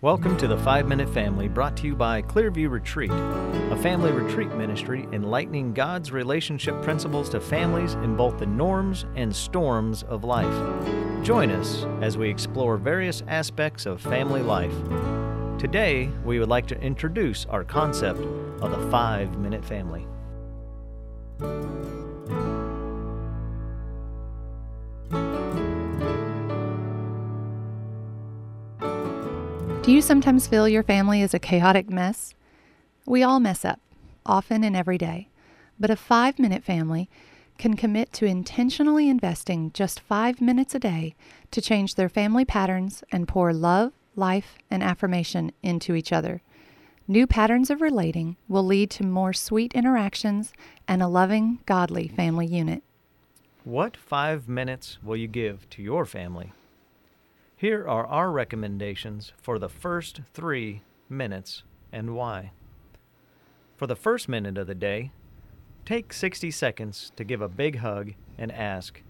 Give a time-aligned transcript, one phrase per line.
[0.00, 4.48] Welcome to the Five Minute Family, brought to you by Clearview Retreat, a family retreat
[4.52, 10.46] ministry enlightening God's relationship principles to families in both the norms and storms of life.
[11.24, 14.70] Join us as we explore various aspects of family life.
[15.58, 18.20] Today, we would like to introduce our concept
[18.62, 20.06] of the Five Minute Family.
[29.88, 32.34] Do you sometimes feel your family is a chaotic mess?
[33.06, 33.80] We all mess up,
[34.26, 35.30] often and every day.
[35.80, 37.08] But a five minute family
[37.56, 41.14] can commit to intentionally investing just five minutes a day
[41.52, 46.42] to change their family patterns and pour love, life, and affirmation into each other.
[47.06, 50.52] New patterns of relating will lead to more sweet interactions
[50.86, 52.82] and a loving, godly family unit.
[53.64, 56.52] What five minutes will you give to your family?
[57.58, 62.52] Here are our recommendations for the first three minutes and why.
[63.76, 65.10] For the first minute of the day,
[65.84, 69.02] take 60 seconds to give a big hug and ask,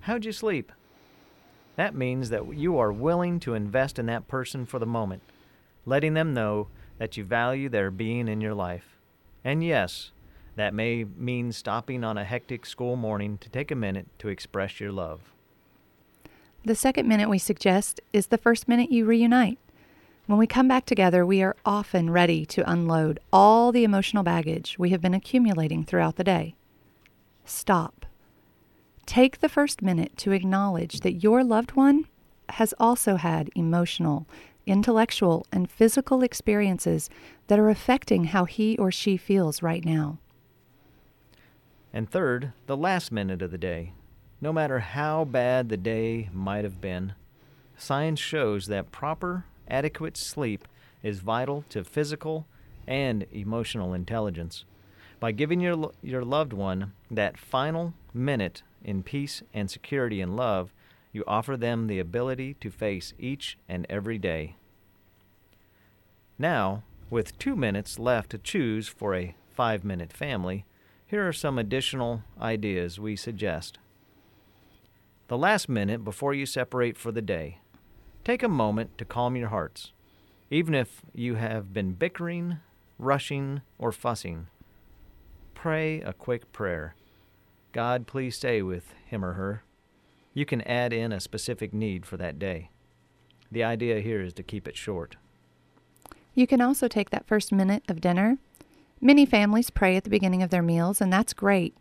[0.00, 0.70] How'd you sleep?
[1.76, 5.22] That means that you are willing to invest in that person for the moment,
[5.86, 6.68] letting them know
[6.98, 8.98] that you value their being in your life.
[9.42, 10.10] And yes,
[10.56, 14.78] that may mean stopping on a hectic school morning to take a minute to express
[14.78, 15.32] your love.
[16.66, 19.58] The second minute we suggest is the first minute you reunite.
[20.24, 24.78] When we come back together, we are often ready to unload all the emotional baggage
[24.78, 26.54] we have been accumulating throughout the day.
[27.44, 28.06] Stop.
[29.04, 32.06] Take the first minute to acknowledge that your loved one
[32.48, 34.26] has also had emotional,
[34.64, 37.10] intellectual, and physical experiences
[37.48, 40.18] that are affecting how he or she feels right now.
[41.92, 43.92] And third, the last minute of the day.
[44.40, 47.14] No matter how bad the day might have been,
[47.76, 50.68] science shows that proper, adequate sleep
[51.02, 52.46] is vital to physical
[52.86, 54.64] and emotional intelligence.
[55.20, 60.72] By giving your, your loved one that final minute in peace and security and love,
[61.12, 64.56] you offer them the ability to face each and every day.
[66.38, 70.64] Now, with two minutes left to choose for a five minute family,
[71.06, 73.78] here are some additional ideas we suggest.
[75.28, 77.58] The last minute before you separate for the day,
[78.24, 79.92] take a moment to calm your hearts,
[80.50, 82.58] even if you have been bickering,
[82.98, 84.48] rushing, or fussing.
[85.54, 86.94] Pray a quick prayer.
[87.72, 89.64] God, please stay with him or her.
[90.34, 92.68] You can add in a specific need for that day.
[93.50, 95.16] The idea here is to keep it short.
[96.34, 98.36] You can also take that first minute of dinner.
[99.00, 101.74] Many families pray at the beginning of their meals, and that's great.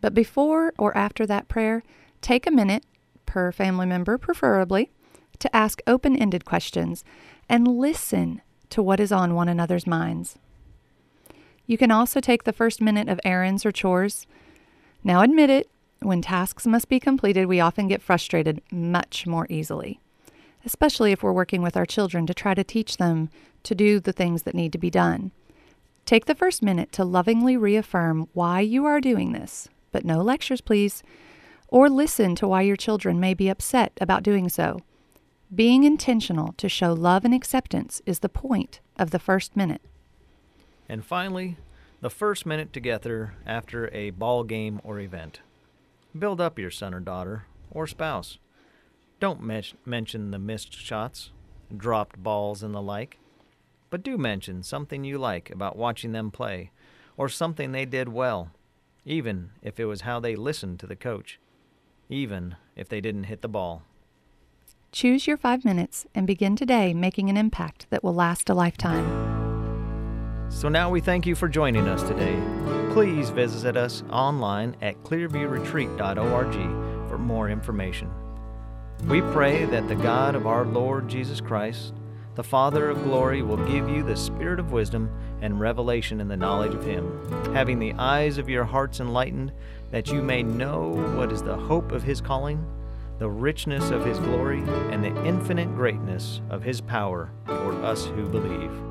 [0.00, 1.84] But before or after that prayer,
[2.20, 2.84] take a minute,
[3.26, 4.90] per family member preferably,
[5.38, 7.04] to ask open ended questions
[7.48, 10.38] and listen to what is on one another's minds.
[11.66, 14.26] You can also take the first minute of errands or chores.
[15.04, 15.68] Now, admit it,
[16.00, 20.00] when tasks must be completed, we often get frustrated much more easily,
[20.64, 23.28] especially if we're working with our children to try to teach them
[23.64, 25.30] to do the things that need to be done.
[26.06, 30.60] Take the first minute to lovingly reaffirm why you are doing this, but no lectures,
[30.60, 31.02] please,
[31.68, 34.80] or listen to why your children may be upset about doing so.
[35.54, 39.82] Being intentional to show love and acceptance is the point of the first minute.
[40.88, 41.56] And finally,
[42.00, 45.40] the first minute together after a ball game or event.
[46.18, 48.38] Build up your son or daughter or spouse.
[49.20, 51.30] Don't men- mention the missed shots,
[51.76, 53.18] dropped balls, and the like,
[53.90, 56.70] but do mention something you like about watching them play
[57.16, 58.50] or something they did well,
[59.04, 61.40] even if it was how they listened to the coach,
[62.08, 63.82] even if they didn't hit the ball.
[64.90, 69.36] Choose your five minutes and begin today making an impact that will last a lifetime.
[70.50, 72.40] So now we thank you for joining us today.
[72.92, 78.10] Please visit us online at clearviewretreat.org for more information.
[79.06, 81.92] We pray that the God of our Lord Jesus Christ,
[82.34, 85.10] the Father of glory, will give you the spirit of wisdom
[85.42, 89.52] and revelation in the knowledge of Him, having the eyes of your hearts enlightened,
[89.90, 92.64] that you may know what is the hope of His calling,
[93.18, 98.28] the richness of His glory, and the infinite greatness of His power toward us who
[98.28, 98.87] believe